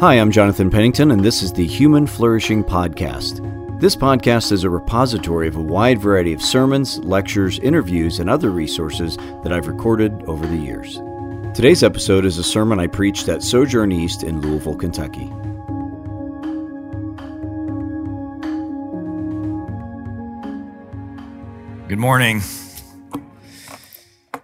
[0.00, 3.46] Hi, I'm Jonathan Pennington, and this is the Human Flourishing Podcast.
[3.80, 8.48] This podcast is a repository of a wide variety of sermons, lectures, interviews, and other
[8.48, 10.96] resources that I've recorded over the years.
[11.54, 15.26] Today's episode is a sermon I preached at Sojourn East in Louisville, Kentucky.
[21.88, 22.40] Good morning.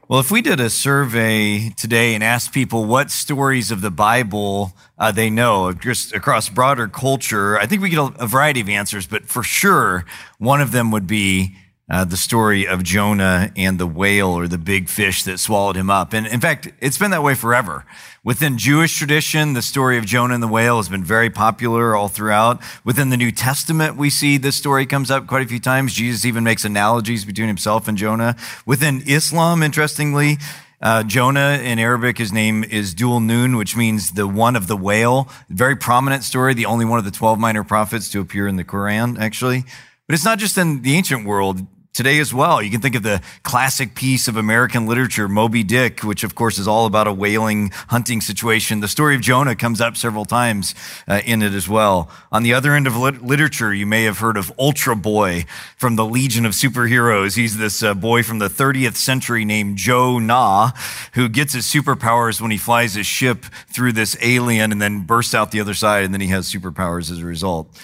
[0.08, 4.72] Well, if we did a survey today and asked people what stories of the Bible
[4.96, 8.68] uh, they know just across broader culture, I think we get a, a, variety of
[8.68, 10.04] answers, but for sure,
[10.38, 11.56] one of them would be
[11.88, 15.88] uh, the story of Jonah and the whale or the big fish that swallowed him
[15.88, 16.12] up.
[16.12, 17.84] And in fact, it's been that way forever.
[18.24, 22.08] Within Jewish tradition, the story of Jonah and the whale has been very popular all
[22.08, 22.60] throughout.
[22.84, 25.94] Within the New Testament, we see this story comes up quite a few times.
[25.94, 28.34] Jesus even makes analogies between himself and Jonah.
[28.66, 30.38] Within Islam, interestingly,
[30.82, 34.76] uh, Jonah in Arabic, his name is Dul Noon, which means the one of the
[34.76, 35.28] whale.
[35.48, 38.64] Very prominent story, the only one of the 12 minor prophets to appear in the
[38.64, 39.64] Quran, actually.
[40.06, 42.60] But it's not just in the ancient world today as well.
[42.60, 46.58] You can think of the classic piece of American literature, Moby Dick, which of course
[46.58, 48.80] is all about a whaling hunting situation.
[48.80, 50.74] The story of Jonah comes up several times
[51.08, 52.10] uh, in it as well.
[52.30, 55.46] On the other end of lit- literature, you may have heard of Ultra Boy
[55.78, 57.34] from the Legion of Superheroes.
[57.34, 60.72] He's this uh, boy from the 30th century named Jo-Nah,
[61.14, 65.34] who gets his superpowers when he flies his ship through this alien and then bursts
[65.34, 67.74] out the other side, and then he has superpowers as a result.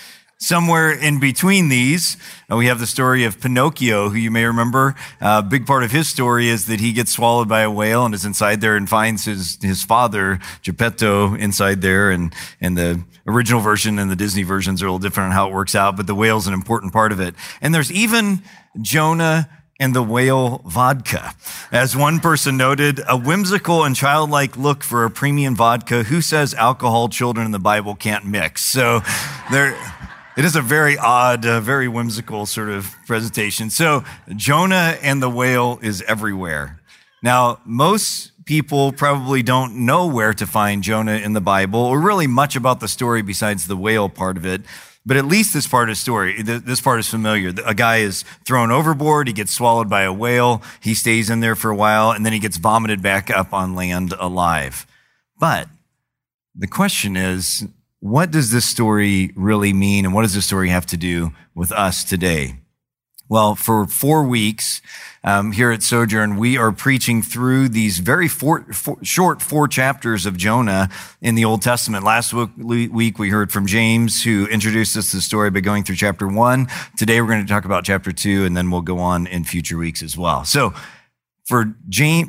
[0.42, 2.16] Somewhere in between these,
[2.50, 4.96] uh, we have the story of Pinocchio, who you may remember.
[5.20, 8.04] A uh, big part of his story is that he gets swallowed by a whale
[8.04, 12.10] and is inside there and finds his, his father, Geppetto, inside there.
[12.10, 15.46] And, and the original version and the Disney versions are a little different on how
[15.46, 17.36] it works out, but the whale's an important part of it.
[17.60, 18.42] And there's even
[18.80, 19.48] Jonah
[19.78, 21.34] and the whale vodka.
[21.70, 26.02] As one person noted, a whimsical and childlike look for a premium vodka.
[26.02, 28.64] Who says alcohol children in the Bible can't mix?
[28.64, 29.02] So
[29.52, 29.76] there,
[30.36, 33.70] it is a very odd, uh, very whimsical sort of presentation.
[33.70, 36.80] So, Jonah and the whale is everywhere.
[37.22, 42.26] Now, most people probably don't know where to find Jonah in the Bible or really
[42.26, 44.62] much about the story besides the whale part of it.
[45.04, 47.52] But at least this part of the story, this part is familiar.
[47.66, 49.26] A guy is thrown overboard.
[49.26, 50.62] He gets swallowed by a whale.
[50.80, 53.74] He stays in there for a while and then he gets vomited back up on
[53.74, 54.86] land alive.
[55.38, 55.68] But
[56.54, 57.66] the question is,
[58.02, 61.70] what does this story really mean and what does this story have to do with
[61.70, 62.56] us today?
[63.28, 64.82] Well, for four weeks
[65.22, 70.26] um, here at Sojourn, we are preaching through these very four, four, short four chapters
[70.26, 70.88] of Jonah
[71.20, 72.04] in the Old Testament.
[72.04, 75.94] Last week, we heard from James, who introduced us to the story by going through
[75.94, 76.66] chapter one.
[76.96, 79.78] Today, we're going to talk about chapter two, and then we'll go on in future
[79.78, 80.44] weeks as well.
[80.44, 80.74] So,
[81.44, 81.74] for,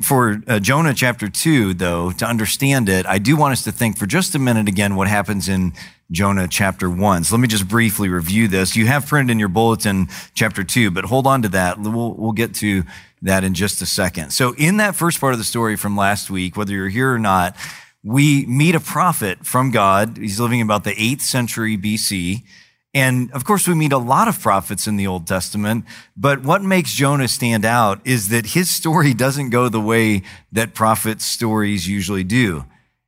[0.01, 3.97] for uh, Jonah chapter 2, though, to understand it, I do want us to think
[3.97, 5.73] for just a minute again what happens in
[6.11, 7.23] Jonah chapter 1.
[7.23, 8.75] So let me just briefly review this.
[8.75, 11.79] You have printed in your bulletin chapter 2, but hold on to that.
[11.79, 12.83] We'll, we'll get to
[13.21, 14.31] that in just a second.
[14.31, 17.19] So, in that first part of the story from last week, whether you're here or
[17.19, 17.55] not,
[18.03, 20.17] we meet a prophet from God.
[20.17, 22.43] He's living about the 8th century BC.
[22.93, 26.61] And of course, we meet a lot of prophets in the Old Testament, but what
[26.61, 30.21] makes Jonah stand out is that his story doesn't go the way
[30.51, 32.65] that prophets' stories usually do.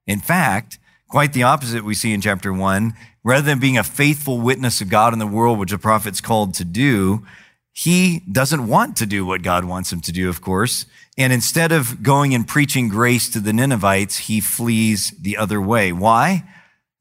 [0.08, 2.94] In fact, quite the opposite we see in chapter one.
[3.24, 6.54] Rather than being a faithful witness of God in the world, which a prophet's called
[6.56, 7.26] to do,
[7.72, 10.86] he doesn't want to do what God wants him to do, of course.
[11.18, 15.92] And instead of going and preaching grace to the Ninevites, he flees the other way.
[15.92, 16.44] Why?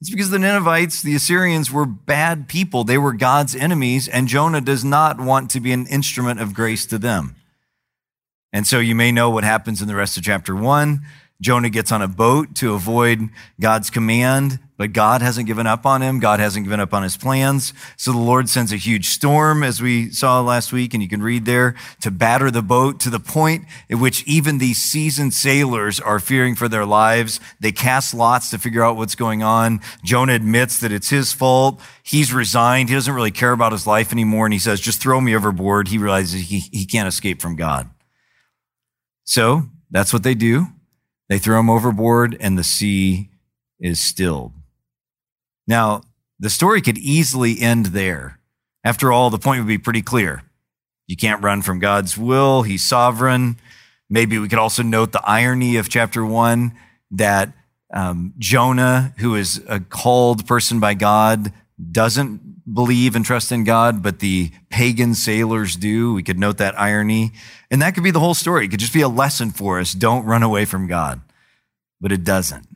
[0.00, 2.84] It's because the Ninevites, the Assyrians, were bad people.
[2.84, 6.84] They were God's enemies, and Jonah does not want to be an instrument of grace
[6.86, 7.36] to them.
[8.52, 11.02] And so you may know what happens in the rest of chapter one.
[11.40, 13.28] Jonah gets on a boat to avoid
[13.60, 16.18] God's command, but God hasn't given up on him.
[16.18, 17.72] God hasn't given up on his plans.
[17.96, 21.22] So the Lord sends a huge storm, as we saw last week, and you can
[21.22, 26.00] read there, to batter the boat to the point at which even these seasoned sailors
[26.00, 27.38] are fearing for their lives.
[27.60, 29.80] They cast lots to figure out what's going on.
[30.02, 31.80] Jonah admits that it's his fault.
[32.02, 32.88] He's resigned.
[32.88, 34.46] He doesn't really care about his life anymore.
[34.46, 35.88] And he says, just throw me overboard.
[35.88, 37.88] He realizes he, he can't escape from God.
[39.22, 40.66] So that's what they do.
[41.28, 43.30] They throw him overboard and the sea
[43.78, 44.52] is stilled.
[45.66, 46.02] Now,
[46.38, 48.38] the story could easily end there.
[48.82, 50.42] After all, the point would be pretty clear.
[51.06, 52.62] You can't run from God's will.
[52.62, 53.56] He's sovereign.
[54.10, 56.74] Maybe we could also note the irony of chapter one
[57.10, 57.52] that
[57.92, 61.52] um, Jonah, who is a called person by God,
[61.90, 66.14] doesn't believe and trust in God, but the pagan sailors do.
[66.14, 67.32] We could note that irony.
[67.70, 68.64] And that could be the whole story.
[68.64, 69.92] It could just be a lesson for us.
[69.92, 71.20] Don't run away from God.
[72.00, 72.66] But it doesn't.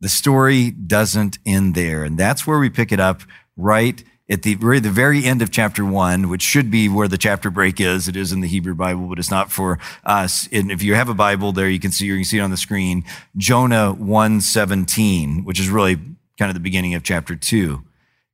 [0.00, 2.04] The story doesn't end there.
[2.04, 3.22] And that's where we pick it up
[3.56, 7.18] right at the, right the very end of chapter one, which should be where the
[7.18, 8.08] chapter break is.
[8.08, 10.48] It is in the Hebrew Bible, but it's not for us.
[10.52, 12.50] And if you have a Bible there, you can see, you can see it on
[12.50, 13.04] the screen,
[13.36, 15.96] Jonah 117, which is really
[16.38, 17.82] kind of the beginning of chapter two.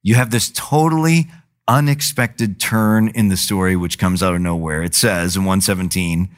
[0.02, 1.28] You have this totally
[1.66, 4.82] unexpected turn in the story, which comes out of nowhere.
[4.82, 6.28] It says in 117,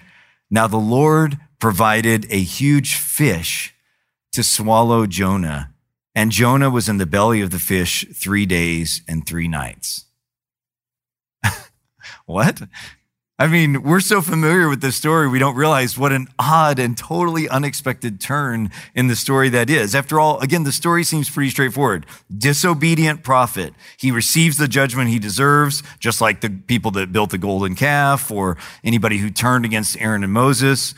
[0.50, 3.74] now the Lord provided a huge fish
[4.38, 5.74] to swallow Jonah
[6.14, 10.04] and Jonah was in the belly of the fish three days and three nights.
[12.26, 12.62] what?
[13.36, 16.96] I mean, we're so familiar with this story, we don't realize what an odd and
[16.96, 19.92] totally unexpected turn in the story that is.
[19.92, 22.06] After all, again, the story seems pretty straightforward.
[22.32, 23.74] Disobedient prophet.
[23.96, 28.30] He receives the judgment he deserves, just like the people that built the golden calf
[28.30, 30.94] or anybody who turned against Aaron and Moses.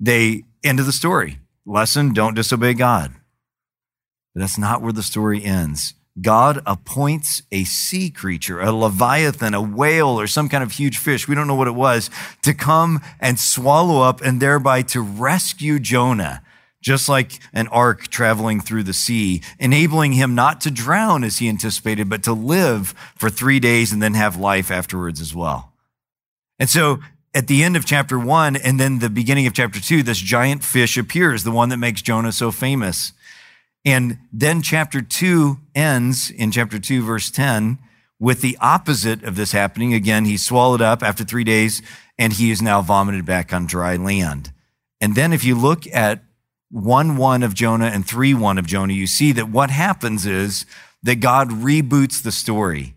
[0.00, 1.40] They, end of the story.
[1.66, 3.12] Lesson, don't disobey God.
[4.34, 5.94] But that's not where the story ends.
[6.20, 11.26] God appoints a sea creature, a leviathan, a whale, or some kind of huge fish,
[11.26, 12.08] we don't know what it was,
[12.42, 16.42] to come and swallow up and thereby to rescue Jonah,
[16.80, 21.48] just like an ark traveling through the sea, enabling him not to drown as he
[21.48, 25.72] anticipated, but to live for three days and then have life afterwards as well.
[26.60, 27.00] And so
[27.34, 30.62] at the end of chapter one and then the beginning of chapter two, this giant
[30.62, 33.12] fish appears, the one that makes Jonah so famous.
[33.84, 37.78] And then chapter two ends in chapter two, verse 10,
[38.18, 39.92] with the opposite of this happening.
[39.92, 41.82] Again, he's swallowed up after three days
[42.16, 44.52] and he is now vomited back on dry land.
[45.00, 46.22] And then if you look at
[46.70, 50.64] 1 1 of Jonah and 3 1 of Jonah, you see that what happens is
[51.02, 52.94] that God reboots the story.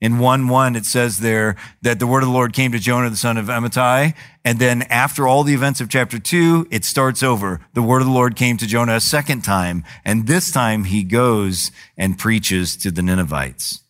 [0.00, 3.10] In 1 1, it says there that the word of the Lord came to Jonah,
[3.10, 4.14] the son of Amittai.
[4.44, 7.60] And then after all the events of chapter 2, it starts over.
[7.74, 9.82] The word of the Lord came to Jonah a second time.
[10.04, 13.80] And this time he goes and preaches to the Ninevites.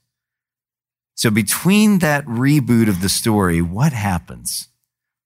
[1.15, 4.69] So between that reboot of the story, what happens?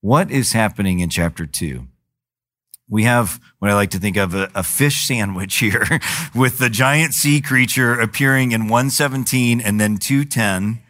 [0.00, 1.87] What is happening in chapter 2?
[2.93, 5.87] We have what I like to think of a, a, fish sandwich here
[6.35, 10.83] with the giant sea creature appearing in 117 and then 210.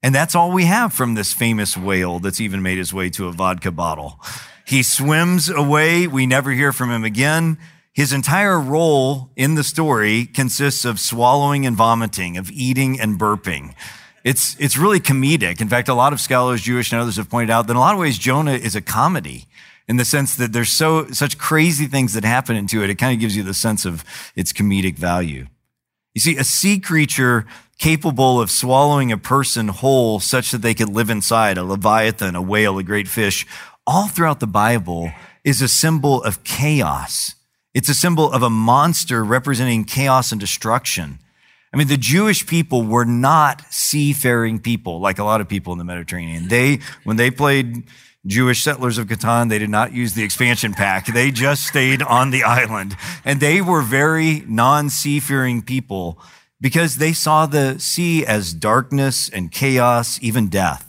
[0.00, 3.26] And that's all we have from this famous whale that's even made his way to
[3.26, 4.20] a vodka bottle.
[4.64, 6.06] He swims away.
[6.06, 7.58] We never hear from him again.
[7.92, 13.74] His entire role in the story consists of swallowing and vomiting, of eating and burping.
[14.22, 15.60] It's, it's really comedic.
[15.60, 17.80] In fact, a lot of scholars, Jewish and others, have pointed out that in a
[17.80, 19.48] lot of ways, Jonah is a comedy
[19.90, 22.90] in the sense that there's so such crazy things that happen into it.
[22.90, 24.04] It kind of gives you the sense of
[24.36, 25.48] its comedic value.
[26.14, 27.44] You see, a sea creature
[27.76, 32.42] capable of swallowing a person whole such that they could live inside, a leviathan, a
[32.42, 33.44] whale, a great fish,
[33.84, 35.10] all throughout the Bible
[35.42, 37.34] is a symbol of chaos.
[37.74, 41.18] It's a symbol of a monster representing chaos and destruction.
[41.74, 45.80] I mean, the Jewish people were not seafaring people like a lot of people in
[45.80, 46.46] the Mediterranean.
[46.46, 47.82] They, when they played
[48.26, 51.06] Jewish settlers of Catan, they did not use the expansion pack.
[51.06, 52.96] They just stayed on the island.
[53.24, 56.18] And they were very non seafaring people
[56.60, 60.86] because they saw the sea as darkness and chaos, even death.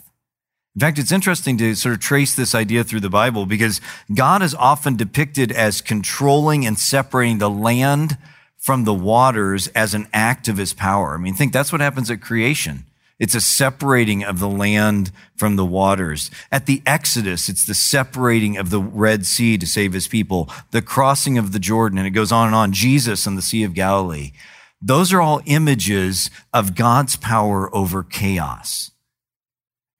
[0.74, 3.80] In fact, it's interesting to sort of trace this idea through the Bible because
[4.14, 8.16] God is often depicted as controlling and separating the land
[8.58, 11.14] from the waters as an act of his power.
[11.14, 12.86] I mean, think that's what happens at creation.
[13.18, 16.30] It's a separating of the land from the waters.
[16.50, 20.82] At the Exodus, it's the separating of the Red Sea to save his people, the
[20.82, 22.72] crossing of the Jordan, and it goes on and on.
[22.72, 24.32] Jesus and the Sea of Galilee.
[24.80, 28.90] Those are all images of God's power over chaos.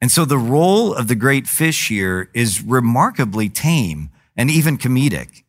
[0.01, 5.42] And so the role of the great fish here is remarkably tame and even comedic.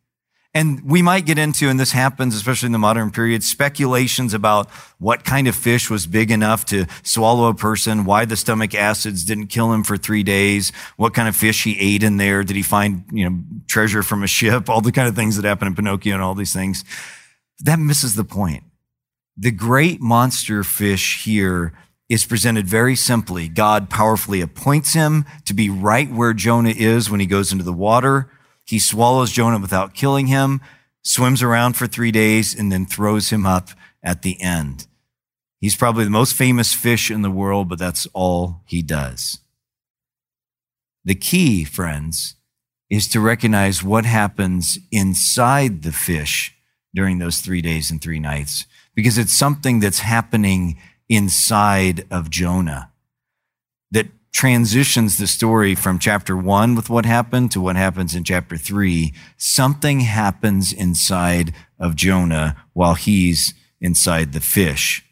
[0.56, 4.70] And we might get into, and this happens especially in the modern period, speculations about
[4.98, 9.24] what kind of fish was big enough to swallow a person, why the stomach acids
[9.24, 12.54] didn't kill him for three days, what kind of fish he ate in there, did
[12.54, 15.66] he find, you know, treasure from a ship, all the kind of things that happen
[15.66, 16.84] in Pinocchio and all these things.
[17.60, 18.62] That misses the point.
[19.36, 21.72] The great monster fish here
[22.08, 23.48] is presented very simply.
[23.48, 27.72] God powerfully appoints him to be right where Jonah is when he goes into the
[27.72, 28.30] water
[28.64, 30.60] he swallows Jonah without killing him,
[31.02, 33.70] swims around for three days, and then throws him up
[34.02, 34.86] at the end.
[35.60, 39.38] He's probably the most famous fish in the world, but that's all he does.
[41.04, 42.36] The key, friends,
[42.90, 46.54] is to recognize what happens inside the fish
[46.94, 50.78] during those three days and three nights, because it's something that's happening
[51.08, 52.90] inside of Jonah
[54.34, 59.14] transitions the story from chapter one with what happened to what happens in chapter three.
[59.36, 65.04] Something happens inside of Jonah while he's inside the fish.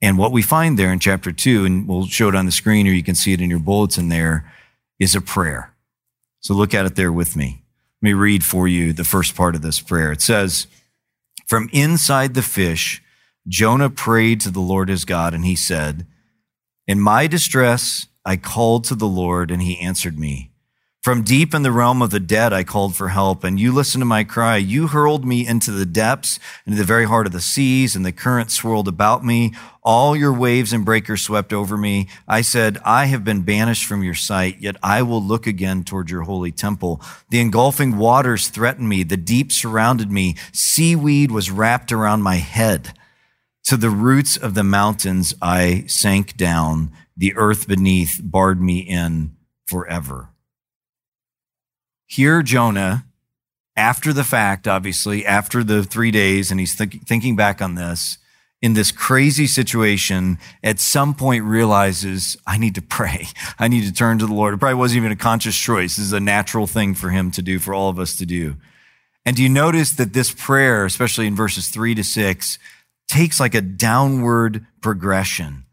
[0.00, 2.88] And what we find there in chapter two, and we'll show it on the screen
[2.88, 4.50] or you can see it in your bulletin there,
[4.98, 5.74] is a prayer.
[6.40, 7.62] So look at it there with me.
[8.00, 10.10] Let me read for you the first part of this prayer.
[10.12, 10.66] It says,
[11.46, 13.02] From inside the fish,
[13.46, 16.06] Jonah prayed to the Lord his God, and he said,
[16.86, 20.52] In my distress, I called to the Lord and he answered me.
[21.02, 24.02] From deep in the realm of the dead, I called for help, and you listened
[24.02, 24.56] to my cry.
[24.56, 28.12] You hurled me into the depths, into the very heart of the seas, and the
[28.12, 29.52] current swirled about me.
[29.82, 32.06] All your waves and breakers swept over me.
[32.28, 36.08] I said, I have been banished from your sight, yet I will look again toward
[36.08, 37.02] your holy temple.
[37.30, 39.02] The engulfing waters threatened me.
[39.02, 40.36] The deep surrounded me.
[40.52, 42.96] Seaweed was wrapped around my head.
[43.64, 49.36] To the roots of the mountains, I sank down the earth beneath barred me in
[49.68, 50.30] forever.
[52.04, 53.04] Here, Jonah,
[53.76, 58.18] after the fact, obviously, after the three days, and he's th- thinking back on this,
[58.60, 63.28] in this crazy situation, at some point realizes, I need to pray.
[63.60, 64.54] I need to turn to the Lord.
[64.54, 65.94] It probably wasn't even a conscious choice.
[65.94, 68.56] This is a natural thing for him to do, for all of us to do.
[69.24, 72.58] And do you notice that this prayer, especially in verses three to six,
[73.06, 75.66] takes like a downward progression?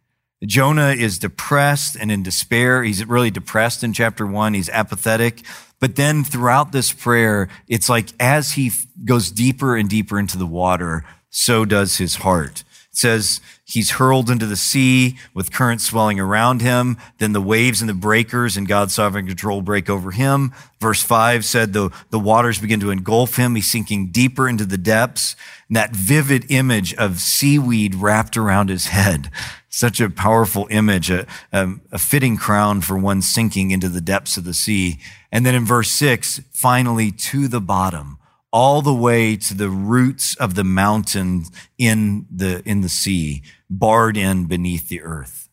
[0.46, 2.84] Jonah is depressed and in despair.
[2.84, 4.54] He's really depressed in chapter one.
[4.54, 5.44] He's apathetic.
[5.80, 8.72] But then throughout this prayer, it's like as he
[9.04, 12.64] goes deeper and deeper into the water, so does his heart.
[13.00, 16.98] Says he's hurled into the sea with currents swelling around him.
[17.18, 20.54] Then the waves and the breakers and God's sovereign control break over him.
[20.82, 23.56] Verse five said the, the waters begin to engulf him.
[23.56, 25.38] He's sinking deeper into the depths.
[25.70, 29.32] And that vivid image of seaweed wrapped around his head
[29.70, 34.36] such a powerful image, a, a, a, fitting crown for one sinking into the depths
[34.36, 35.00] of the sea.
[35.32, 38.18] And then in verse six, finally to the bottom,
[38.52, 41.46] all the way to the roots of the mountain
[41.78, 45.50] in the, in the sea, barred in beneath the earth.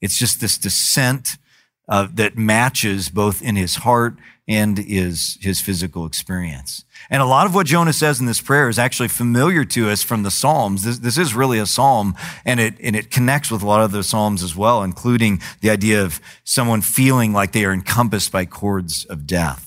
[0.00, 1.36] It's just this descent
[1.88, 4.16] uh, that matches both in his heart
[4.48, 6.84] and is his physical experience.
[7.10, 10.02] And a lot of what Jonah says in this prayer is actually familiar to us
[10.02, 10.84] from the Psalms.
[10.84, 13.90] This, this, is really a psalm and it, and it connects with a lot of
[13.90, 18.44] the Psalms as well, including the idea of someone feeling like they are encompassed by
[18.44, 19.65] cords of death.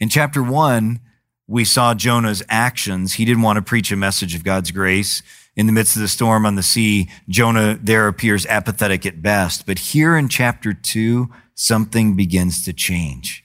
[0.00, 1.00] In chapter one,
[1.46, 3.14] we saw Jonah's actions.
[3.14, 5.22] He didn't want to preach a message of God's grace.
[5.56, 9.66] In the midst of the storm on the sea, Jonah there appears apathetic at best.
[9.66, 13.44] But here in chapter two, something begins to change.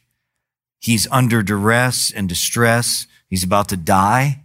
[0.80, 3.08] He's under duress and distress.
[3.30, 4.44] He's about to die.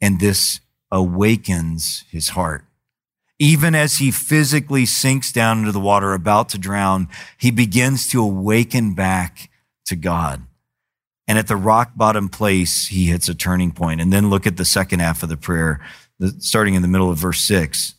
[0.00, 0.60] And this
[0.92, 2.64] awakens his heart.
[3.38, 7.08] Even as he physically sinks down into the water, about to drown,
[7.38, 9.50] he begins to awaken back
[9.86, 10.42] to God.
[11.30, 14.00] And at the rock bottom place, he hits a turning point.
[14.00, 15.80] And then look at the second half of the prayer,
[16.40, 17.94] starting in the middle of verse six.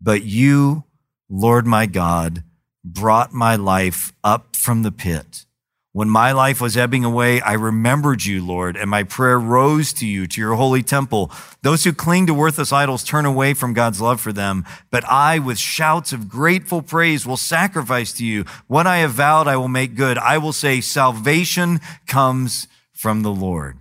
[0.00, 0.84] But you,
[1.28, 2.44] Lord my God,
[2.84, 5.44] brought my life up from the pit.
[5.94, 10.06] When my life was ebbing away, I remembered you, Lord, and my prayer rose to
[10.06, 11.30] you, to your holy temple.
[11.60, 14.64] Those who cling to worthless idols turn away from God's love for them.
[14.90, 18.46] But I, with shouts of grateful praise, will sacrifice to you.
[18.68, 20.16] What I have vowed, I will make good.
[20.16, 23.76] I will say, salvation comes from the Lord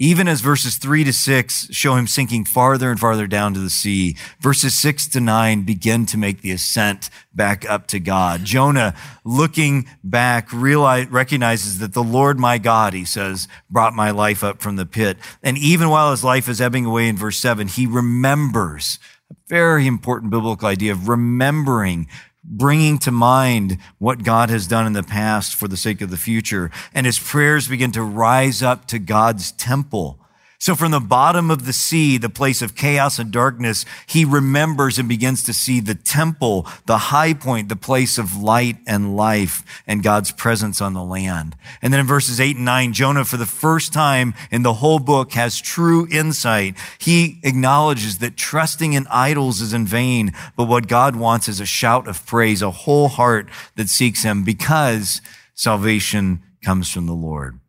[0.00, 3.70] even as verses three to six show him sinking farther and farther down to the
[3.70, 8.44] sea, verses six to nine begin to make the ascent back up to God.
[8.44, 14.42] Jonah, looking back, realize, recognizes that the Lord my God, he says, brought my life
[14.42, 15.16] up from the pit.
[15.42, 18.98] And even while his life is ebbing away in verse seven, he remembers
[19.30, 22.08] a very important biblical idea of remembering
[22.44, 26.16] bringing to mind what God has done in the past for the sake of the
[26.16, 26.70] future.
[26.92, 30.20] And his prayers begin to rise up to God's temple
[30.64, 34.98] so from the bottom of the sea, the place of chaos and darkness, he remembers
[34.98, 39.62] and begins to see the temple, the high point, the place of light and life
[39.86, 41.54] and God's presence on the land.
[41.82, 44.98] And then in verses eight and nine, Jonah, for the first time in the whole
[44.98, 46.76] book, has true insight.
[46.96, 51.66] He acknowledges that trusting in idols is in vain, but what God wants is a
[51.66, 55.20] shout of praise, a whole heart that seeks him because
[55.52, 57.60] salvation comes from the Lord.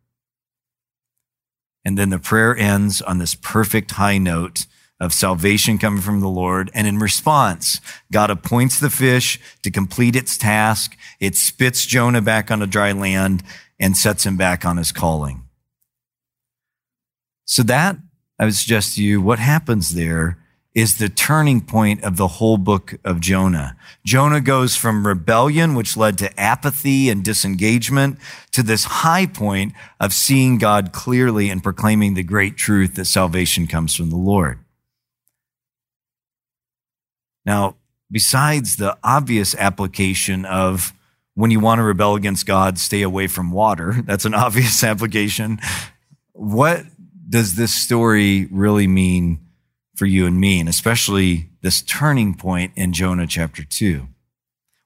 [1.86, 4.66] And then the prayer ends on this perfect high note
[4.98, 6.68] of salvation coming from the Lord.
[6.74, 10.96] And in response, God appoints the fish to complete its task.
[11.20, 13.44] It spits Jonah back on a dry land
[13.78, 15.44] and sets him back on his calling.
[17.44, 17.98] So that
[18.36, 20.38] I would suggest to you what happens there
[20.76, 23.74] is the turning point of the whole book of Jonah.
[24.04, 28.18] Jonah goes from rebellion, which led to apathy and disengagement,
[28.52, 33.66] to this high point of seeing God clearly and proclaiming the great truth that salvation
[33.66, 34.58] comes from the Lord.
[37.46, 37.76] Now,
[38.10, 40.92] besides the obvious application of
[41.32, 45.58] when you want to rebel against God, stay away from water, that's an obvious application.
[46.34, 46.84] What
[47.26, 49.45] does this story really mean
[49.96, 54.06] for you and me, and especially this turning point in Jonah chapter 2.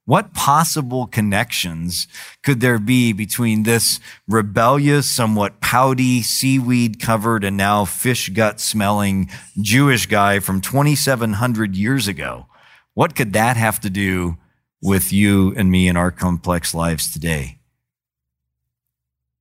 [0.07, 2.09] What possible connections
[2.43, 9.31] could there be between this rebellious, somewhat pouty, seaweed covered, and now fish gut smelling
[9.61, 12.47] Jewish guy from 2,700 years ago?
[12.95, 14.37] What could that have to do
[14.83, 17.59] with you and me in our complex lives today?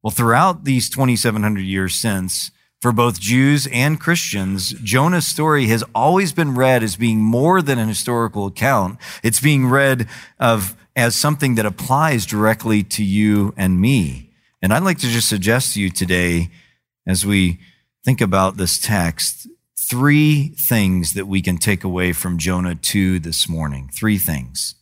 [0.03, 6.31] Well, throughout these 2,700 years since, for both Jews and Christians, Jonah's story has always
[6.31, 8.97] been read as being more than an historical account.
[9.21, 10.07] It's being read
[10.39, 14.31] of as something that applies directly to you and me.
[14.61, 16.49] And I'd like to just suggest to you today,
[17.05, 17.59] as we
[18.03, 23.49] think about this text, three things that we can take away from Jonah 2 this
[23.49, 23.89] morning.
[23.93, 24.75] Three things.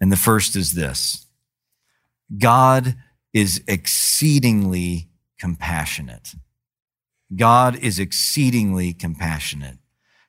[0.00, 1.26] And the first is this
[2.36, 2.96] God
[3.32, 5.08] is exceedingly
[5.38, 6.34] compassionate.
[7.34, 9.78] God is exceedingly compassionate.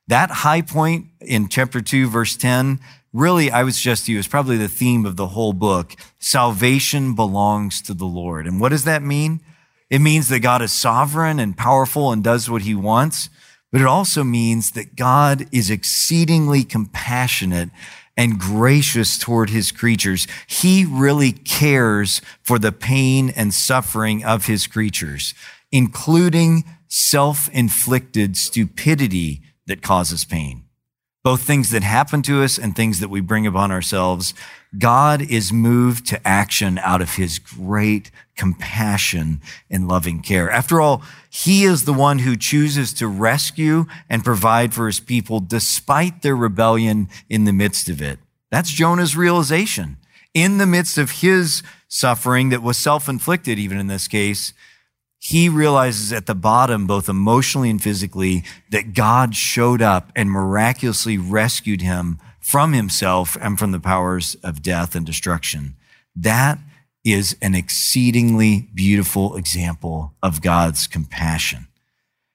[0.08, 2.79] That high point in chapter 2, verse 10,
[3.13, 5.96] really, I would suggest to you, is probably the theme of the whole book.
[6.20, 8.48] Salvation belongs to the Lord.
[8.48, 9.41] And what does that mean?
[9.89, 13.29] It means that God is sovereign and powerful and does what he wants,
[13.72, 17.70] but it also means that God is exceedingly compassionate
[18.18, 20.27] and gracious toward his creatures.
[20.48, 25.34] He really cares for the pain and suffering of his creatures,
[25.72, 30.65] including self inflicted stupidity that causes pain.
[31.24, 34.34] Both things that happen to us and things that we bring upon ourselves.
[34.77, 40.50] God is moved to action out of his great compassion and loving care.
[40.50, 45.40] After all, he is the one who chooses to rescue and provide for his people
[45.40, 48.20] despite their rebellion in the midst of it.
[48.50, 49.98] That's Jonah's realization.
[50.33, 54.53] In the midst of his suffering that was self-inflicted, even in this case,
[55.20, 61.18] he realizes at the bottom, both emotionally and physically, that God showed up and miraculously
[61.18, 65.75] rescued him from himself and from the powers of death and destruction.
[66.16, 66.58] That
[67.03, 71.68] is an exceedingly beautiful example of God's compassion.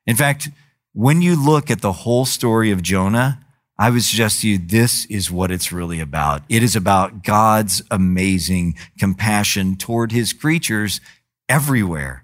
[0.06, 0.50] In fact,
[0.92, 3.40] when you look at the whole story of Jonah,
[3.78, 6.42] I would suggest to you this is what it's really about.
[6.48, 11.00] It is about God's amazing compassion toward his creatures
[11.48, 12.23] everywhere.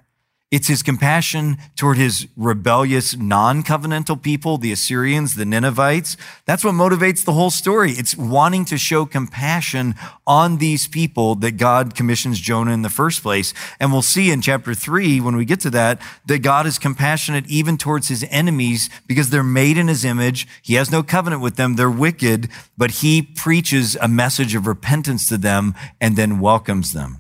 [0.51, 6.17] It's his compassion toward his rebellious non-covenantal people, the Assyrians, the Ninevites.
[6.45, 7.93] That's what motivates the whole story.
[7.93, 9.95] It's wanting to show compassion
[10.27, 13.55] on these people that God commissions Jonah in the first place.
[13.79, 17.47] And we'll see in chapter three, when we get to that, that God is compassionate
[17.47, 20.49] even towards his enemies because they're made in his image.
[20.63, 21.77] He has no covenant with them.
[21.77, 27.20] They're wicked, but he preaches a message of repentance to them and then welcomes them.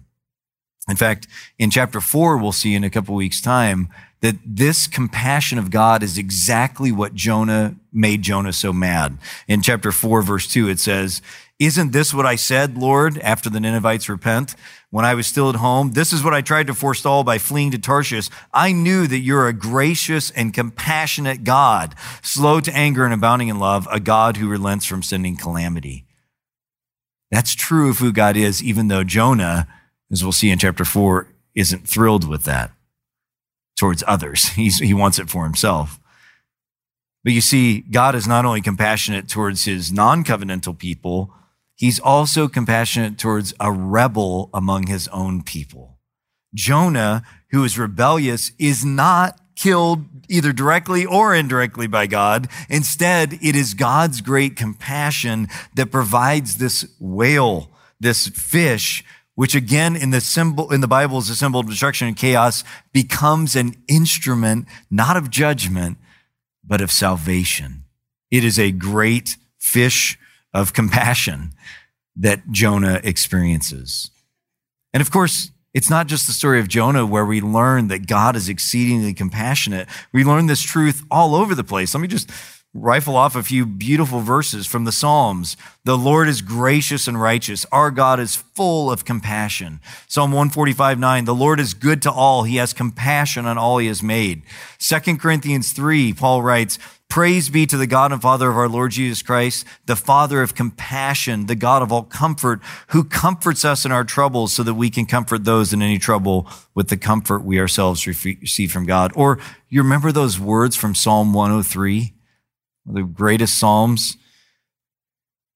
[0.90, 1.26] In fact,
[1.58, 3.88] in chapter four, we'll see in a couple weeks time
[4.20, 9.16] that this compassion of God is exactly what Jonah made Jonah so mad.
[9.48, 11.22] In chapter four, verse two, it says,
[11.58, 14.54] isn't this what I said, Lord, after the Ninevites repent?
[14.90, 17.70] When I was still at home, this is what I tried to forestall by fleeing
[17.72, 18.30] to Tarshish.
[18.52, 23.58] I knew that you're a gracious and compassionate God, slow to anger and abounding in
[23.58, 26.06] love, a God who relents from sending calamity.
[27.30, 29.68] That's true of who God is, even though Jonah
[30.10, 32.72] as we'll see in chapter four, isn't thrilled with that
[33.76, 34.48] towards others.
[34.50, 35.98] He's, he wants it for himself.
[37.22, 41.34] But you see, God is not only compassionate towards his non covenantal people,
[41.74, 45.98] he's also compassionate towards a rebel among his own people.
[46.54, 52.48] Jonah, who is rebellious, is not killed either directly or indirectly by God.
[52.70, 60.10] Instead, it is God's great compassion that provides this whale, this fish which again in
[60.10, 64.66] the symbol in the Bible is a symbol of destruction and chaos, becomes an instrument
[64.90, 65.98] not of judgment,
[66.64, 67.84] but of salvation.
[68.30, 70.18] It is a great fish
[70.52, 71.52] of compassion
[72.16, 74.10] that Jonah experiences.
[74.92, 78.34] And of course, it's not just the story of Jonah where we learn that God
[78.34, 79.88] is exceedingly compassionate.
[80.12, 81.94] We learn this truth all over the place.
[81.94, 82.30] Let me just
[82.72, 85.56] rifle off a few beautiful verses from the Psalms.
[85.84, 87.66] The Lord is gracious and righteous.
[87.72, 89.80] Our God is full of compassion.
[90.06, 91.24] Psalm 145, 9.
[91.24, 92.44] The Lord is good to all.
[92.44, 94.42] He has compassion on all he has made.
[94.78, 96.78] 2 Corinthians 3, Paul writes,
[97.08, 100.54] Praise be to the God and Father of our Lord Jesus Christ, the Father of
[100.54, 104.90] compassion, the God of all comfort, who comforts us in our troubles so that we
[104.90, 109.10] can comfort those in any trouble with the comfort we ourselves receive from God.
[109.16, 112.14] Or you remember those words from Psalm 103?
[112.94, 114.16] The greatest Psalms.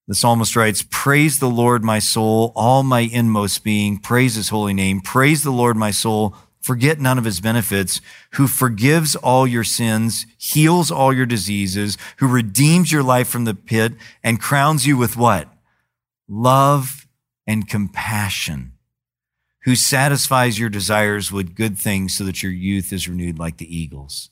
[0.07, 3.99] The psalmist writes, Praise the Lord, my soul, all my inmost being.
[3.99, 5.01] Praise his holy name.
[5.01, 6.37] Praise the Lord, my soul.
[6.61, 8.01] Forget none of his benefits,
[8.33, 13.55] who forgives all your sins, heals all your diseases, who redeems your life from the
[13.55, 15.49] pit and crowns you with what?
[16.27, 17.07] Love
[17.47, 18.73] and compassion,
[19.64, 23.77] who satisfies your desires with good things so that your youth is renewed like the
[23.77, 24.31] eagles.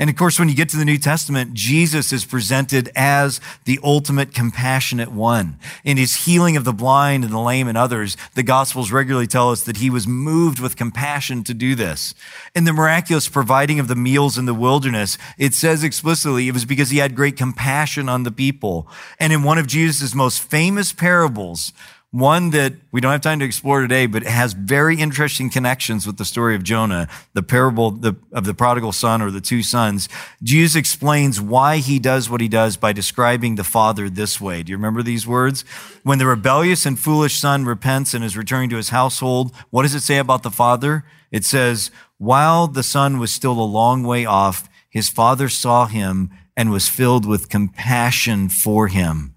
[0.00, 3.78] And of course, when you get to the New Testament, Jesus is presented as the
[3.84, 5.58] ultimate compassionate one.
[5.84, 9.50] In his healing of the blind and the lame and others, the Gospels regularly tell
[9.50, 12.14] us that he was moved with compassion to do this.
[12.54, 16.64] In the miraculous providing of the meals in the wilderness, it says explicitly it was
[16.64, 18.88] because he had great compassion on the people.
[19.18, 21.74] And in one of Jesus' most famous parables,
[22.12, 26.16] one that we don't have time to explore today, but has very interesting connections with
[26.16, 28.00] the story of Jonah, the parable
[28.32, 30.08] of the prodigal son or the two sons.
[30.42, 34.64] Jesus explains why he does what he does by describing the father this way.
[34.64, 35.62] Do you remember these words?
[36.02, 39.94] When the rebellious and foolish son repents and is returning to his household, what does
[39.94, 41.04] it say about the father?
[41.30, 46.30] It says, while the son was still a long way off, his father saw him
[46.56, 49.32] and was filled with compassion for him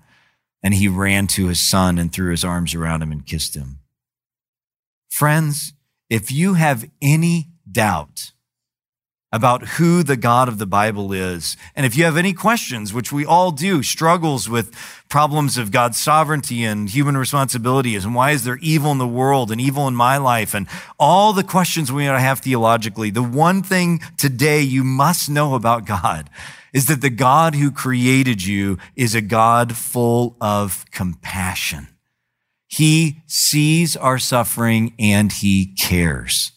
[0.64, 3.80] and he ran to his son and threw his arms around him and kissed him.
[5.12, 5.74] Friends,
[6.10, 8.32] if you have any doubt
[9.32, 13.12] about who the God of the Bible is, and if you have any questions, which
[13.12, 14.72] we all do, struggles with
[15.10, 19.52] problems of God's sovereignty and human responsibilities, and why is there evil in the world
[19.52, 20.68] and evil in my life, and
[21.00, 26.30] all the questions we have theologically, the one thing today you must know about God
[26.74, 31.88] is that the God who created you is a God full of compassion.
[32.68, 36.52] He sees our suffering and he cares.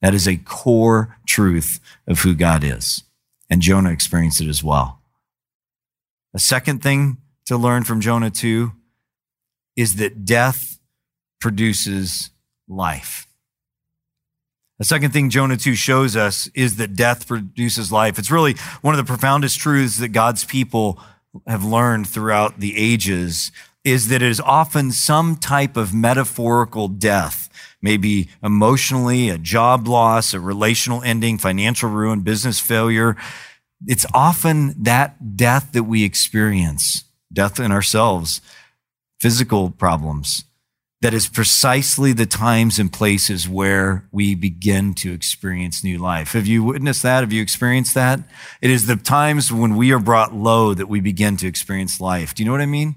[0.00, 3.04] That is a core truth of who God is.
[3.50, 5.02] And Jonah experienced it as well.
[6.32, 8.72] A second thing to learn from Jonah 2
[9.76, 10.78] is that death
[11.40, 12.30] produces
[12.68, 13.26] life.
[14.80, 18.18] The second thing Jonah 2 shows us is that death produces life.
[18.18, 20.98] It's really one of the profoundest truths that God's people
[21.46, 23.52] have learned throughout the ages
[23.84, 27.50] is that it is often some type of metaphorical death,
[27.82, 33.18] maybe emotionally, a job loss, a relational ending, financial ruin, business failure.
[33.86, 38.40] It's often that death that we experience, death in ourselves,
[39.20, 40.44] physical problems,
[41.00, 46.32] that is precisely the times and places where we begin to experience new life.
[46.32, 47.20] Have you witnessed that?
[47.20, 48.20] Have you experienced that?
[48.60, 52.34] It is the times when we are brought low that we begin to experience life.
[52.34, 52.96] Do you know what I mean?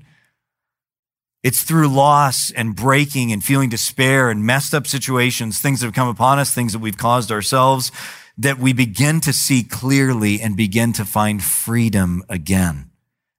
[1.44, 5.96] It's through loss and breaking and feeling despair and messed up situations, things that have
[5.96, 7.92] come upon us, things that we've caused ourselves,
[8.38, 12.90] that we begin to see clearly and begin to find freedom again.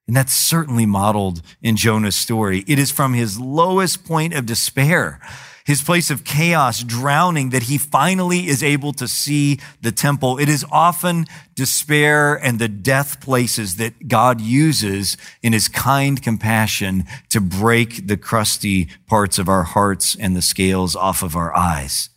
[0.06, 2.64] And that's certainly modeled in Jonah's story.
[2.66, 5.18] It is from his lowest point of despair,
[5.64, 10.38] his place of chaos, drowning, that he finally is able to see the temple.
[10.38, 17.04] It is often despair and the death places that God uses in his kind compassion
[17.30, 22.10] to break the crusty parts of our hearts and the scales off of our eyes.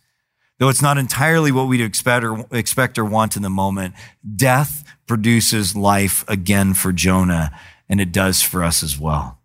[0.58, 3.94] Though it's not entirely what we'd expect or, expect or want in the moment,
[4.36, 7.50] death produces life again for Jonah
[7.88, 9.38] and it does for us as well.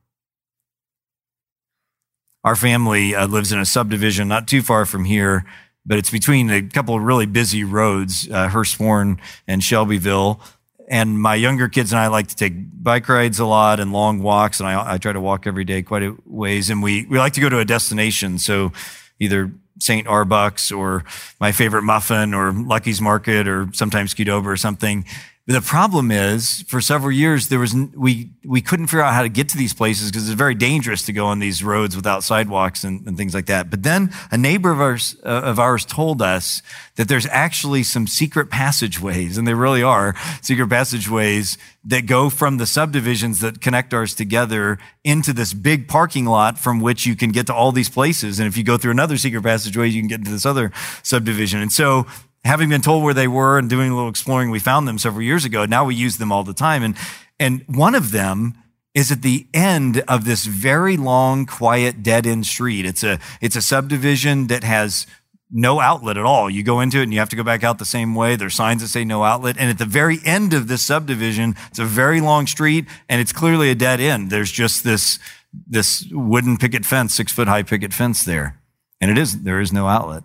[2.44, 5.46] Our family uh, lives in a subdivision not too far from here,
[5.86, 10.42] but it's between a couple of really busy roads, uh, Hurstbourne and Shelbyville.
[10.90, 12.54] And my younger kids and I like to take
[12.84, 15.82] bike rides a lot and long walks, and I, I try to walk every day
[15.82, 16.70] quite a ways.
[16.70, 18.38] And we, we like to go to a destination.
[18.40, 18.74] So
[19.20, 21.04] either Starbucks or
[21.40, 25.06] my favorite muffin or Lucky's Market or sometimes Qdoba or something.
[25.46, 29.30] The problem is, for several years, there was we we couldn't figure out how to
[29.30, 32.86] get to these places because it's very dangerous to go on these roads without sidewalks
[32.86, 33.70] and, and things like that.
[33.70, 36.62] But then a neighbor of ours uh, of ours told us
[36.96, 42.56] that there's actually some secret passageways, and they really are secret passageways that go from
[42.56, 47.34] the subdivisions that connect ours together into this big parking lot from which you can
[47.34, 48.40] get to all these places.
[48.40, 50.72] And if you go through another secret passageway, you can get into this other
[51.04, 51.60] subdivision.
[51.60, 52.08] And so
[52.44, 55.24] having been told where they were and doing a little exploring, we found them several
[55.24, 55.66] years ago.
[55.66, 56.84] Now we use them all the time.
[56.84, 56.96] And,
[57.40, 58.56] And one of them
[58.94, 62.86] is at the end of this very long, quiet, dead end street.
[62.86, 65.08] It's a, it's a subdivision that has
[65.50, 66.50] no outlet at all.
[66.50, 68.36] You go into it and you have to go back out the same way.
[68.36, 69.56] There's signs that say no outlet.
[69.58, 73.32] And at the very end of this subdivision, it's a very long street and it's
[73.32, 74.30] clearly a dead end.
[74.30, 75.20] There's just this,
[75.68, 78.60] this wooden picket fence, six foot high picket fence there.
[79.00, 80.24] And it is, there is no outlet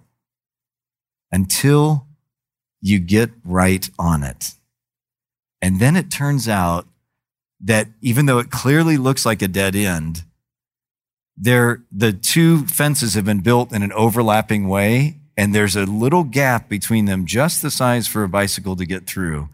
[1.30, 2.07] until
[2.80, 4.52] you get right on it.
[5.60, 6.86] And then it turns out
[7.60, 10.24] that even though it clearly looks like a dead end,
[11.36, 16.24] there, the two fences have been built in an overlapping way, and there's a little
[16.24, 19.48] gap between them, just the size for a bicycle to get through,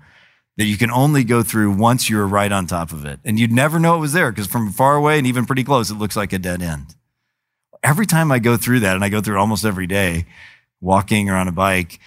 [0.57, 3.21] that you can only go through once you're right on top of it.
[3.25, 5.91] And you'd never know it was there because from far away and even pretty close,
[5.91, 6.95] it looks like a dead end.
[7.83, 10.25] Every time I go through that, and I go through almost every day,
[10.81, 12.01] walking or on a bike,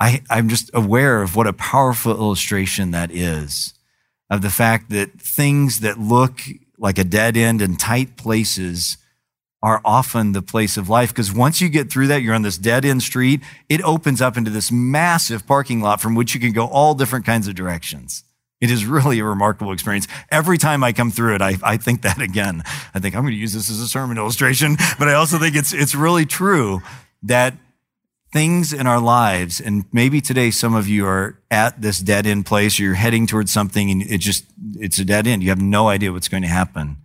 [0.00, 3.74] I, I'm just aware of what a powerful illustration that is
[4.30, 6.40] of the fact that things that look
[6.78, 8.96] like a dead end and tight places
[9.62, 11.10] are often the place of life.
[11.10, 13.42] Because once you get through that, you're on this dead end street.
[13.68, 17.26] It opens up into this massive parking lot from which you can go all different
[17.26, 18.24] kinds of directions.
[18.60, 20.06] It is really a remarkable experience.
[20.30, 22.62] Every time I come through it, I, I think that again.
[22.94, 25.56] I think I'm going to use this as a sermon illustration, but I also think
[25.56, 26.80] it's, it's really true
[27.22, 27.54] that
[28.32, 32.46] things in our lives, and maybe today some of you are at this dead end
[32.46, 35.42] place or you're heading towards something and it just, it's a dead end.
[35.42, 36.98] You have no idea what's going to happen.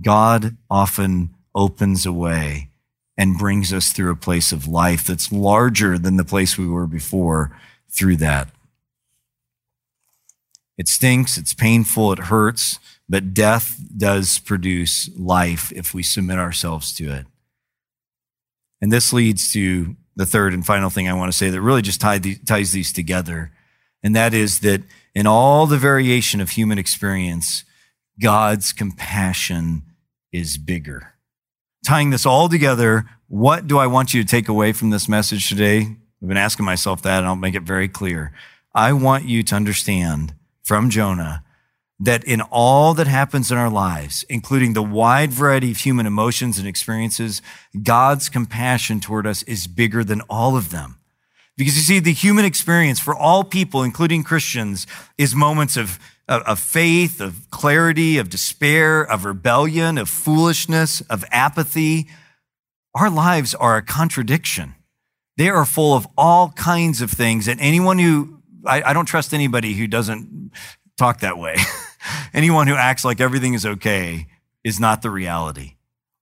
[0.00, 2.70] God often opens a way
[3.16, 6.86] and brings us through a place of life that's larger than the place we were
[6.86, 7.58] before
[7.90, 8.50] through that.
[10.76, 16.94] It stinks, it's painful, it hurts, but death does produce life if we submit ourselves
[16.94, 17.26] to it.
[18.80, 21.82] And this leads to the third and final thing I want to say that really
[21.82, 23.52] just the, ties these together.
[24.02, 24.82] And that is that
[25.14, 27.64] in all the variation of human experience,
[28.20, 29.82] God's compassion
[30.32, 31.14] is bigger.
[31.86, 35.48] Tying this all together, what do I want you to take away from this message
[35.48, 35.80] today?
[35.80, 38.32] I've been asking myself that, and I'll make it very clear.
[38.74, 41.44] I want you to understand from Jonah
[42.00, 46.58] that in all that happens in our lives, including the wide variety of human emotions
[46.58, 47.42] and experiences,
[47.82, 50.98] God's compassion toward us is bigger than all of them.
[51.56, 54.86] Because you see, the human experience for all people, including Christians,
[55.18, 62.06] is moments of, of, faith, of clarity, of despair, of rebellion, of foolishness, of apathy.
[62.94, 64.76] Our lives are a contradiction.
[65.36, 67.48] They are full of all kinds of things.
[67.48, 70.52] And anyone who, I, I don't trust anybody who doesn't
[70.96, 71.56] talk that way.
[72.34, 74.26] Anyone who acts like everything is okay
[74.64, 75.74] is not the reality.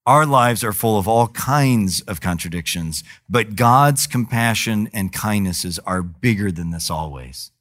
[0.05, 6.01] Our lives are full of all kinds of contradictions, but God's compassion and kindnesses are
[6.01, 7.51] bigger than this always.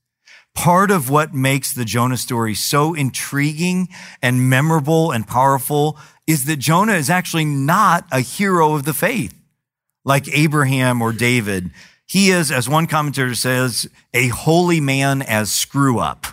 [0.54, 3.88] Part of what makes the Jonah story so intriguing
[4.22, 9.34] and memorable and powerful is that Jonah is actually not a hero of the faith
[10.04, 11.70] like Abraham or David.
[12.06, 16.26] He is, as one commentator says, a holy man as screw up.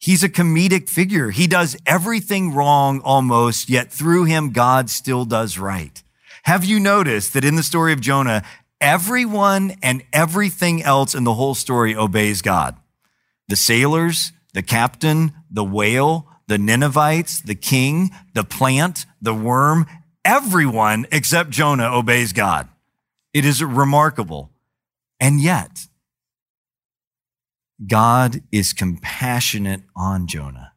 [0.00, 1.28] He's a comedic figure.
[1.28, 6.02] He does everything wrong almost, yet through him, God still does right.
[6.44, 8.42] Have you noticed that in the story of Jonah,
[8.80, 12.78] everyone and everything else in the whole story obeys God?
[13.48, 19.84] The sailors, the captain, the whale, the Ninevites, the king, the plant, the worm,
[20.24, 22.68] everyone except Jonah obeys God.
[23.34, 24.50] It is remarkable.
[25.20, 25.88] And yet,
[27.86, 30.72] God is compassionate on Jonah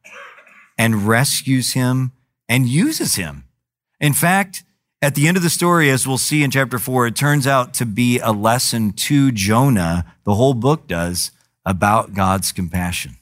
[0.78, 2.12] and rescues him
[2.48, 3.44] and uses him.
[4.00, 4.64] In fact,
[5.02, 7.74] at the end of the story, as we'll see in chapter four, it turns out
[7.74, 11.30] to be a lesson to Jonah, the whole book does,
[11.66, 13.16] about God's compassion.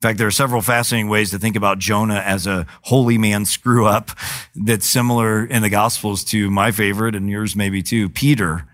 [0.00, 3.44] In fact, there are several fascinating ways to think about Jonah as a holy man
[3.44, 4.12] screw up
[4.54, 8.64] that's similar in the Gospels to my favorite and yours maybe too, Peter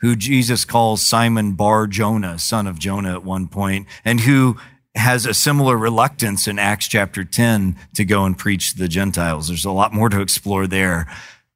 [0.00, 4.58] who Jesus calls Simon Bar Jonah, son of Jonah at one point, and who
[4.94, 9.48] has a similar reluctance in Acts chapter 10 to go and preach to the Gentiles.
[9.48, 11.06] There's a lot more to explore there.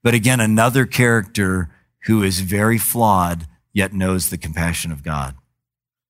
[0.03, 1.71] But again, another character
[2.05, 5.35] who is very flawed, yet knows the compassion of God.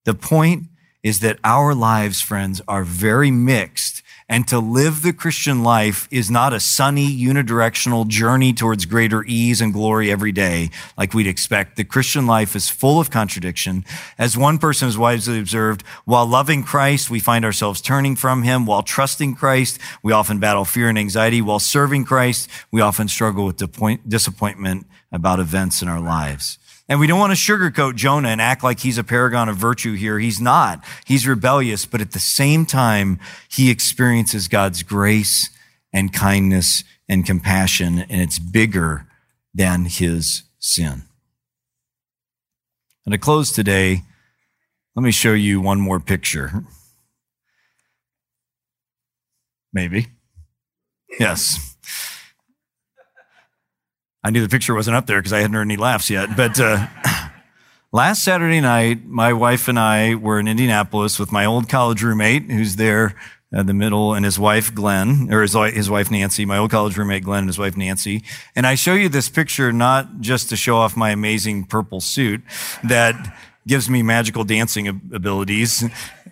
[0.05, 0.65] The point
[1.05, 6.31] is that our lives, friends, are very mixed and to live the Christian life is
[6.31, 11.77] not a sunny, unidirectional journey towards greater ease and glory every day, like we'd expect.
[11.77, 13.85] The Christian life is full of contradiction.
[14.17, 18.65] As one person has wisely observed, while loving Christ, we find ourselves turning from him.
[18.65, 21.43] While trusting Christ, we often battle fear and anxiety.
[21.43, 23.59] While serving Christ, we often struggle with
[24.09, 26.59] disappointment about events in our lives.
[26.89, 29.95] And we don't want to sugarcoat Jonah and act like he's a paragon of virtue
[29.95, 30.19] here.
[30.19, 30.85] He's not.
[31.07, 33.19] He's rebellious, but at the same time,
[33.49, 35.49] he experiences God's grace
[35.93, 39.07] and kindness and compassion, and it's bigger
[39.55, 41.05] than his sin.
[43.07, 44.03] And to close today,
[44.95, 46.65] let me show you one more picture.
[49.73, 50.09] Maybe.
[51.19, 51.77] Yes.
[54.27, 56.35] I knew the picture wasn't up there because I hadn't heard any laughs yet.
[56.35, 56.87] But uh,
[57.93, 62.51] last Saturday night, my wife and I were in Indianapolis with my old college roommate
[62.51, 63.15] who's there
[63.53, 66.97] in the middle and his wife Glenn, or his, his wife Nancy, my old college
[66.97, 68.25] roommate Glenn and his wife Nancy.
[68.57, 72.43] And I show you this picture not just to show off my amazing purple suit
[72.83, 75.85] that gives me magical dancing abilities,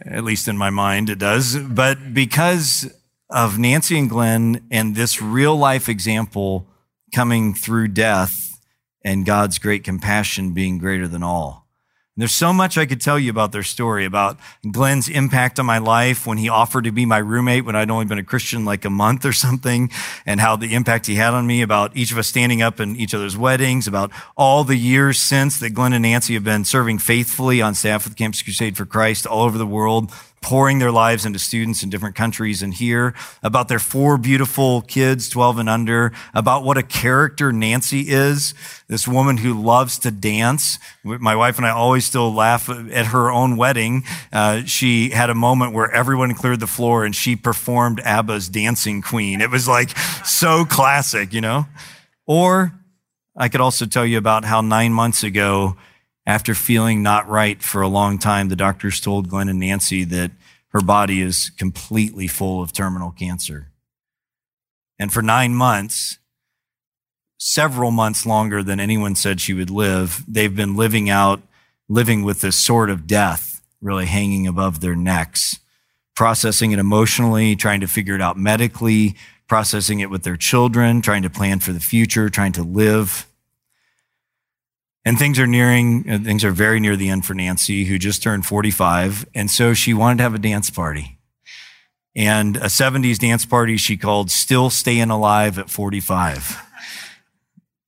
[0.07, 2.91] at least in my mind it does, but because
[3.29, 6.67] of Nancy and Glenn and this real life example
[7.13, 8.61] coming through death
[9.05, 11.63] and God's great compassion being greater than all.
[12.15, 14.39] There's so much I could tell you about their story, about
[14.71, 18.05] Glenn's impact on my life when he offered to be my roommate when I'd only
[18.05, 19.91] been a Christian like a month or something,
[20.27, 22.97] and how the impact he had on me, about each of us standing up in
[22.97, 26.99] each other's weddings, about all the years since that Glenn and Nancy have been serving
[26.99, 31.25] faithfully on staff with Campus Crusade for Christ all over the world, pouring their lives
[31.25, 36.13] into students in different countries and here, about their four beautiful kids, 12 and under,
[36.35, 38.53] about what a character Nancy is,
[38.89, 40.79] this woman who loves to dance.
[41.05, 44.03] My wife and I always still laugh at her own wedding.
[44.33, 49.01] Uh, she had a moment where everyone cleared the floor and she performed ABBA's Dancing
[49.01, 49.41] Queen.
[49.41, 51.67] It was like so classic, you know?
[52.27, 52.73] Or
[53.37, 55.77] I could also tell you about how nine months ago,
[56.27, 60.31] after feeling not right for a long time, the doctors told Glenn and Nancy that
[60.69, 63.69] her body is completely full of terminal cancer.
[64.99, 66.19] And for nine months,
[67.39, 71.43] several months longer than anyone said she would live, they've been living out,
[71.89, 75.59] living with this sort of death really hanging above their necks,
[76.15, 79.17] processing it emotionally, trying to figure it out medically,
[79.49, 83.27] processing it with their children, trying to plan for the future, trying to live.
[85.05, 88.23] And things are nearing, uh, things are very near the end for Nancy, who just
[88.23, 89.27] turned 45.
[89.35, 91.19] And so she wanted to have a dance party.
[92.15, 96.61] And a 70s dance party she called Still Staying Alive at 45.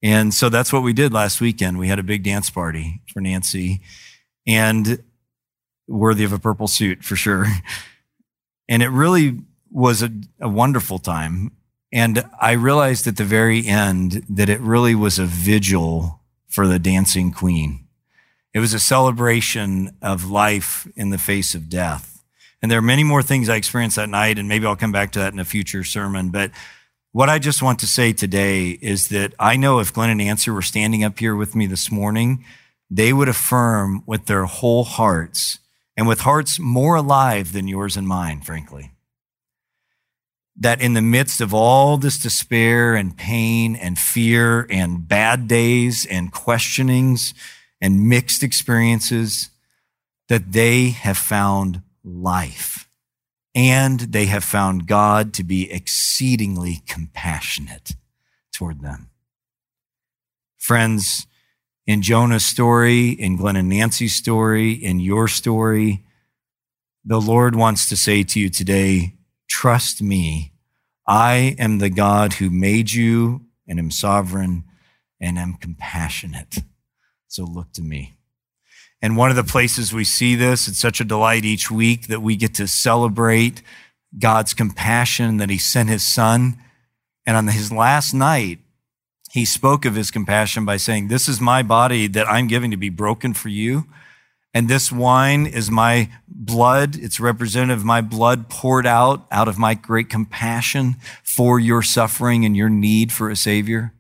[0.03, 1.79] And so that's what we did last weekend.
[1.79, 3.81] We had a big dance party for Nancy
[4.47, 5.03] and
[5.87, 7.47] worthy of a purple suit for sure.
[8.67, 11.53] And it really was a, a wonderful time.
[11.93, 16.21] And I realized at the very end that it really was a vigil
[16.55, 17.85] for the dancing queen.
[18.53, 22.23] It was a celebration of life in the face of death.
[22.63, 25.11] And there are many more things I experienced that night, and maybe I'll come back
[25.13, 26.31] to that in a future sermon.
[26.31, 26.53] But
[27.11, 30.53] what I just want to say today is that I know if Glenn and Nancy
[30.53, 32.45] were standing up here with me this morning,
[32.89, 35.59] they would affirm with their whole hearts
[35.97, 38.93] and with hearts more alive than yours and mine, frankly,
[40.57, 46.07] that in the midst of all this despair and pain and fear and bad days
[46.07, 47.35] and questionings
[47.81, 49.51] and mixed experiences,
[50.29, 52.89] that they have found life
[53.55, 57.93] and they have found God to be exceedingly compassionate
[58.53, 59.11] toward them.
[60.57, 61.27] Friends,
[61.87, 66.05] in Jonah's story, in Glenn and Nancy's story, in your story,
[67.05, 69.13] the Lord wants to say to you today,
[69.49, 70.53] Trust me.
[71.07, 74.65] I am the God who made you and am sovereign
[75.21, 76.59] and am compassionate.
[77.29, 78.15] So look to me.
[79.03, 82.23] And one of the places we see this, it's such a delight each week that
[82.23, 83.61] we get to celebrate
[84.19, 86.57] God's compassion that he sent his son.
[87.27, 88.61] And on his last night,
[89.33, 92.77] he spoke of his compassion by saying, This is my body that I'm giving to
[92.77, 93.87] be broken for you.
[94.55, 96.97] And this wine is my blood.
[96.97, 102.45] It's representative of my blood poured out out of my great compassion for your suffering
[102.45, 103.93] and your need for a savior.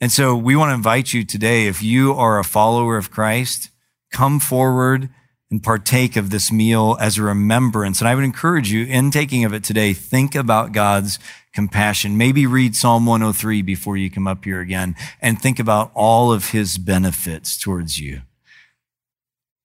[0.00, 3.70] And so we want to invite you today, if you are a follower of Christ,
[4.10, 5.10] come forward
[5.50, 8.00] and partake of this meal as a remembrance.
[8.00, 11.18] And I would encourage you in taking of it today, think about God's
[11.52, 12.16] compassion.
[12.16, 16.50] Maybe read Psalm 103 before you come up here again and think about all of
[16.50, 18.22] his benefits towards you.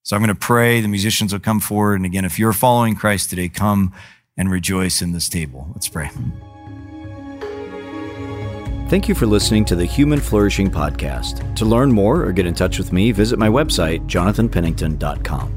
[0.04, 0.80] So I'm going to pray.
[0.80, 1.96] The musicians will come forward.
[1.96, 3.92] And again, if you're following Christ today, come
[4.36, 5.68] and rejoice in this table.
[5.74, 6.10] Let's pray.
[8.88, 11.56] Thank you for listening to the Human Flourishing Podcast.
[11.56, 15.53] To learn more or get in touch with me, visit my website, jonathanpennington.com.